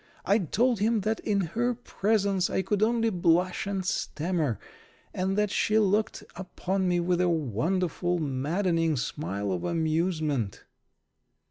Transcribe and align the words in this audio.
I 0.25 0.39
told 0.39 0.79
him 0.79 1.01
that 1.01 1.19
in 1.19 1.41
her 1.41 1.75
presence 1.75 2.49
I 2.49 2.63
could 2.63 2.81
only 2.81 3.11
blush 3.11 3.67
and 3.67 3.85
stammer, 3.85 4.57
and 5.13 5.37
that 5.37 5.51
she 5.51 5.77
looked 5.77 6.23
upon 6.35 6.87
me 6.87 6.99
with 6.99 7.21
a 7.21 7.29
wonderful, 7.29 8.17
maddening 8.17 8.95
smile 8.97 9.51
of 9.51 9.63
amusement. 9.63 10.63